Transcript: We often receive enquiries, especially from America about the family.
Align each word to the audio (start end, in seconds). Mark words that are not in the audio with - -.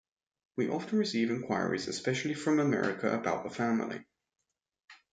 We 0.57 0.67
often 0.71 0.97
receive 0.97 1.29
enquiries, 1.29 1.87
especially 1.87 2.33
from 2.33 2.59
America 2.59 3.15
about 3.15 3.43
the 3.43 3.51
family. 3.51 4.03